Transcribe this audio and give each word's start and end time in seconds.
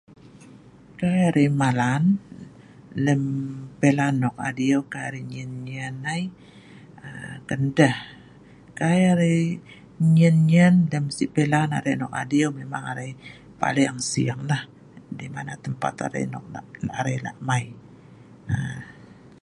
Kai 0.99 1.19
arai 1.29 1.47
malan 1.61 2.03
lem 3.05 3.21
si 3.41 3.55
pilan 3.79 4.13
nok 4.23 4.35
adiu 4.49 4.79
kai 4.91 5.03
arai 5.07 5.23
nyen-nyen 5.31 5.95
ai, 6.13 6.23
Ken 7.47 7.61
ndeh? 7.69 7.97
Kai 8.79 8.99
arai 9.11 9.37
nyen-nyen 10.15 10.75
lem 10.91 11.05
si 11.15 11.23
pilan 11.35 11.69
arai 11.77 11.95
nok 12.01 12.13
adiu 12.21 12.47
memang 12.59 12.83
arai 12.91 13.11
paleng 13.61 13.99
siing, 14.11 14.41
dimana 15.19 15.53
(dong 15.63 15.77
pah) 15.81 15.93
tempat(nan) 15.95 16.91
arai 16.99 17.17
lak 17.25 17.37
mai. 17.47 17.63